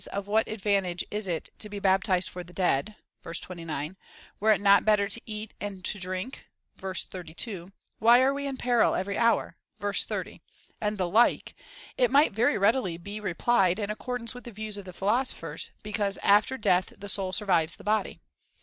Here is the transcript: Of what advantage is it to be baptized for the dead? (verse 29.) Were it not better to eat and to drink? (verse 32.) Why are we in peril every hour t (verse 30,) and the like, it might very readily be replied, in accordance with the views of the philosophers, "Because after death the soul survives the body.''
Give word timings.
Of 0.11 0.27
what 0.27 0.47
advantage 0.47 1.05
is 1.11 1.27
it 1.27 1.51
to 1.59 1.69
be 1.69 1.77
baptized 1.77 2.27
for 2.27 2.43
the 2.43 2.53
dead? 2.53 2.95
(verse 3.21 3.39
29.) 3.39 3.95
Were 4.39 4.51
it 4.51 4.59
not 4.59 4.83
better 4.83 5.07
to 5.07 5.21
eat 5.27 5.53
and 5.61 5.85
to 5.85 5.99
drink? 5.99 6.43
(verse 6.75 7.03
32.) 7.03 7.71
Why 7.99 8.23
are 8.23 8.33
we 8.33 8.47
in 8.47 8.57
peril 8.57 8.95
every 8.95 9.15
hour 9.15 9.57
t 9.59 9.77
(verse 9.79 10.03
30,) 10.03 10.41
and 10.81 10.97
the 10.97 11.07
like, 11.07 11.53
it 11.97 12.09
might 12.09 12.31
very 12.33 12.57
readily 12.57 12.97
be 12.97 13.19
replied, 13.19 13.77
in 13.77 13.91
accordance 13.91 14.33
with 14.33 14.45
the 14.45 14.51
views 14.51 14.75
of 14.79 14.85
the 14.85 14.91
philosophers, 14.91 15.69
"Because 15.83 16.17
after 16.23 16.57
death 16.57 16.93
the 16.97 17.07
soul 17.07 17.31
survives 17.31 17.75
the 17.75 17.83
body.'' 17.83 18.19